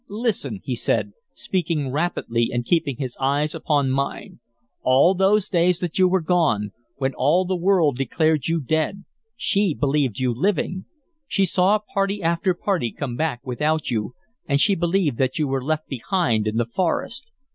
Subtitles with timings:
[0.09, 4.39] "Listen," he said, speaking rapidly and keeping his eyes upon mine.
[4.81, 9.75] "All those days that you were gone, when all the world declared you dead, she
[9.75, 10.85] believed you living.
[11.27, 14.15] She saw party after party come back without you,
[14.47, 17.29] and she believed that you were left behind in the forest.